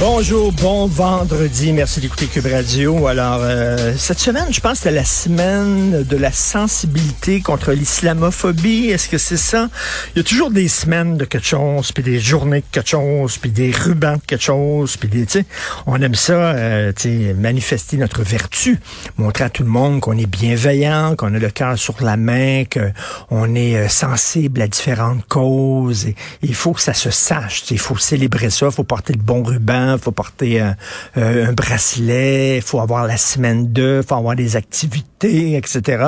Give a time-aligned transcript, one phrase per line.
[0.00, 1.72] Bonjour, bon vendredi.
[1.72, 3.06] Merci d'écouter Cube Radio.
[3.06, 8.90] Alors, euh, cette semaine, je pense que la semaine de la sensibilité contre l'islamophobie.
[8.90, 9.70] Est-ce que c'est ça?
[10.14, 13.38] Il y a toujours des semaines de quelque chose, puis des journées de quelque chose,
[13.38, 15.46] puis des rubans de quelque chose, puis des, tu sais,
[15.86, 18.80] on aime ça, euh, tu sais, manifester notre vertu,
[19.16, 22.64] montrer à tout le monde qu'on est bienveillant, qu'on a le cœur sur la main,
[22.64, 26.08] qu'on est euh, sensible à différentes causes.
[26.42, 27.62] Il faut que ça se sache.
[27.70, 29.63] Il faut célébrer ça, il faut porter le bon ruban,
[30.02, 30.76] faut porter un,
[31.16, 36.04] euh, un bracelet, faut avoir la semaine 2, faut avoir des activités, etc.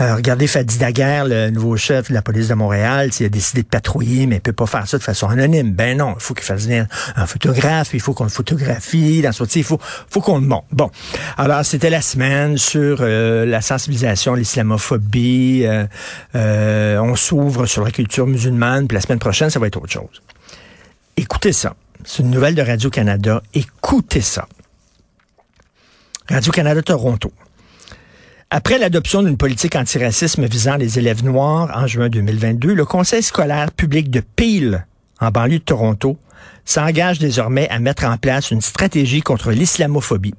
[0.00, 3.62] Euh, regardez Fadi Daguerre, le nouveau chef de la police de Montréal, il a décidé
[3.62, 5.72] de patrouiller, mais il peut pas faire ça de façon anonyme.
[5.72, 9.30] Ben non, il faut qu'il fasse venir un photographe, il faut qu'on le photographie, dans
[9.30, 10.66] il faut, faut qu'on le montre.
[10.72, 10.90] Bon,
[11.36, 15.66] alors c'était la semaine sur euh, la sensibilisation l'islamophobie.
[16.34, 20.22] on s'ouvre sur la culture musulmane, puis la semaine prochaine, ça va être autre chose.
[21.16, 21.74] Écoutez ça.
[22.08, 23.42] C'est une nouvelle de Radio-Canada.
[23.52, 24.46] Écoutez ça.
[26.28, 27.32] Radio-Canada Toronto.
[28.48, 33.72] Après l'adoption d'une politique antiracisme visant les élèves noirs en juin 2022, le Conseil scolaire
[33.72, 34.86] public de Peel,
[35.20, 36.16] en banlieue de Toronto,
[36.64, 40.34] s'engage désormais à mettre en place une stratégie contre l'islamophobie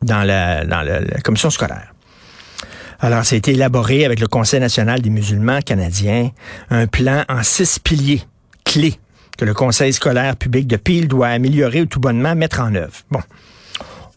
[0.00, 1.92] dans la, dans la, la commission scolaire.
[3.00, 6.30] Alors, ça a été élaboré avec le Conseil national des musulmans canadiens,
[6.70, 8.22] un plan en six piliers
[8.64, 8.98] clés
[9.44, 12.94] le conseil scolaire public de Peel doit améliorer ou tout bonnement mettre en œuvre.
[13.10, 13.20] Bon.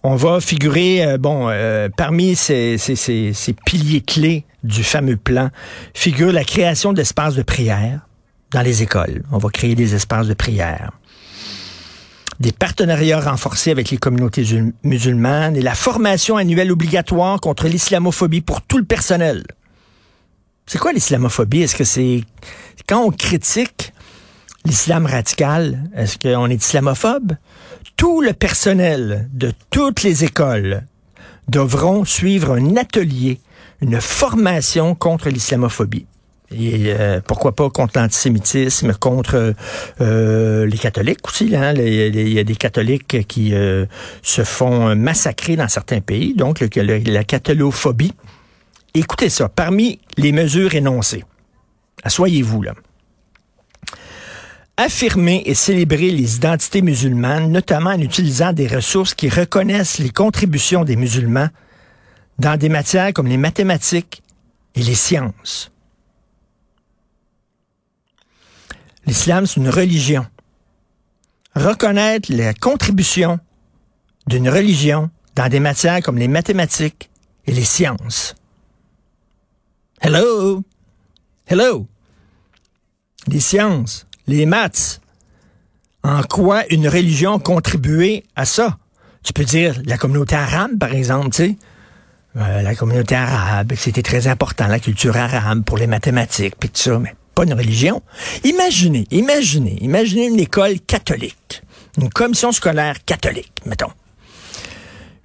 [0.04, 5.50] On va figurer, euh, bon, euh, parmi ces, ces, piliers clés du fameux plan,
[5.96, 8.02] figure la création d'espaces de prière
[8.52, 9.24] dans les écoles.
[9.32, 10.92] On va créer des espaces de prière.
[12.40, 14.46] Des partenariats renforcés avec les communautés
[14.84, 19.44] musulmanes et la formation annuelle obligatoire contre l'islamophobie pour tout le personnel.
[20.68, 21.62] C'est quoi l'islamophobie?
[21.62, 22.24] Est-ce que c'est
[22.88, 23.94] quand on critique
[24.66, 27.34] l'islam radical, est-ce qu'on est islamophobe?
[27.96, 30.84] Tout le personnel de toutes les écoles
[31.48, 33.40] devront suivre un atelier,
[33.82, 36.08] une formation contre l'islamophobie.
[36.52, 39.54] Et euh, pourquoi pas contre l'antisémitisme, contre
[40.02, 41.56] euh, les catholiques aussi.
[41.56, 41.74] Hein?
[41.76, 43.86] Il y a des catholiques qui euh,
[44.22, 48.14] se font massacrer dans certains pays, donc la catholophobie.
[48.94, 51.24] Écoutez ça, parmi les mesures énoncées,
[52.04, 52.74] assoyez-vous là
[54.78, 60.84] affirmer et célébrer les identités musulmanes, notamment en utilisant des ressources qui reconnaissent les contributions
[60.84, 61.50] des musulmans
[62.40, 64.22] dans des matières comme les mathématiques
[64.76, 65.72] et les sciences.
[69.06, 70.26] L'islam, c'est une religion.
[71.56, 73.40] Reconnaître la contribution
[74.28, 77.10] d'une religion dans des matières comme les mathématiques
[77.46, 78.36] et les sciences.
[80.02, 80.64] Hello?
[81.48, 81.88] Hello?
[83.28, 85.02] Les sciences, les maths.
[86.04, 88.78] En quoi une religion a contribué à ça?
[89.24, 91.56] Tu peux dire la communauté arabe, par exemple, tu sais.
[92.38, 96.82] Euh, la communauté arabe, c'était très important, la culture arabe pour les mathématiques, puis tout
[96.82, 98.02] ça, mais pas une religion.
[98.44, 101.64] Imaginez, imaginez, imaginez une école catholique,
[101.98, 103.92] une commission scolaire catholique, mettons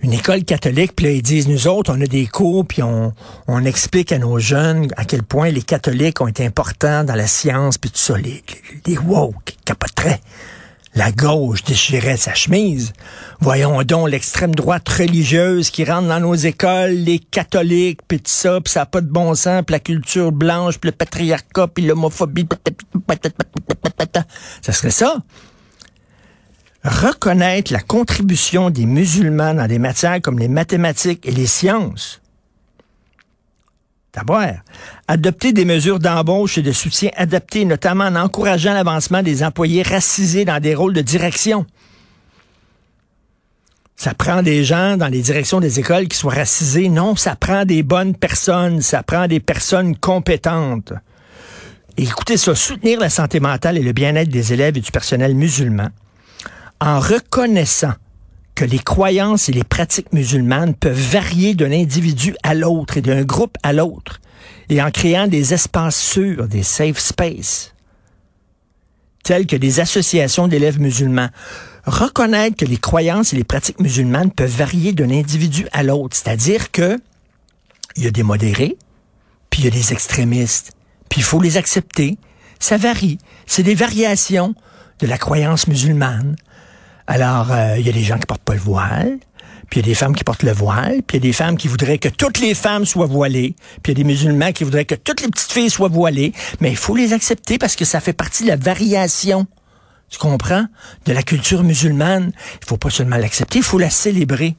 [0.03, 3.13] une école catholique, puis là, ils disent, nous autres, on a des cours, puis on,
[3.47, 7.27] on explique à nos jeunes à quel point les catholiques ont été importants dans la
[7.27, 8.43] science, puis tout ça, les,
[8.87, 10.21] les, les woke, capoteraient.
[10.95, 12.93] la gauche déchirait sa chemise.
[13.41, 18.61] Voyons donc l'extrême droite religieuse qui rentre dans nos écoles, les catholiques, puis tout ça,
[18.61, 21.87] puis ça n'a pas de bon sens, puis la culture blanche, puis le patriarcat, puis
[21.87, 22.47] l'homophobie.
[24.63, 25.17] Ça serait ça.
[26.83, 32.23] Reconnaître la contribution des musulmans dans des matières comme les mathématiques et les sciences.
[34.15, 34.43] D'abord,
[35.07, 40.45] adopter des mesures d'embauche et de soutien adaptées, notamment en encourageant l'avancement des employés racisés
[40.45, 41.67] dans des rôles de direction.
[43.95, 46.89] Ça prend des gens dans les directions des écoles qui soient racisés.
[46.89, 50.95] Non, ça prend des bonnes personnes, ça prend des personnes compétentes.
[51.99, 55.91] écoutez ça, soutenir la santé mentale et le bien-être des élèves et du personnel musulman
[56.81, 57.95] en reconnaissant
[58.55, 63.23] que les croyances et les pratiques musulmanes peuvent varier d'un individu à l'autre et d'un
[63.23, 64.21] groupe à l'autre,
[64.69, 67.75] et en créant des espaces sûrs, des safe spaces,
[69.23, 71.29] tels que des associations d'élèves musulmans.
[71.87, 76.71] Reconnaître que les croyances et les pratiques musulmanes peuvent varier d'un individu à l'autre, c'est-à-dire
[76.71, 76.99] que
[77.97, 78.77] il y a des modérés,
[79.49, 80.73] puis il y a des extrémistes,
[81.09, 82.19] puis il faut les accepter.
[82.59, 83.19] Ça varie.
[83.47, 84.55] C'est des variations
[85.01, 86.37] de la croyance musulmane.
[87.11, 89.19] Alors, euh, il y a des gens qui portent pas le voile,
[89.69, 91.33] puis il y a des femmes qui portent le voile, puis il y a des
[91.33, 94.53] femmes qui voudraient que toutes les femmes soient voilées, puis il y a des musulmans
[94.53, 97.75] qui voudraient que toutes les petites filles soient voilées, mais il faut les accepter parce
[97.75, 99.49] que ça fait partie de la variation.
[100.09, 100.67] Tu comprends?
[101.05, 102.31] De la culture musulmane.
[102.63, 104.55] Il faut pas seulement l'accepter, il faut la célébrer.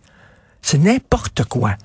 [0.62, 1.77] C'est n'importe quoi.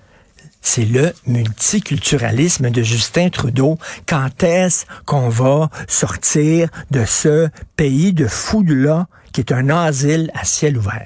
[0.62, 3.78] C'est le multiculturalisme de Justin Trudeau.
[4.04, 10.46] Quand est-ce qu'on va sortir de ce pays de fous-là qui est un asile à
[10.46, 11.04] ciel ouvert.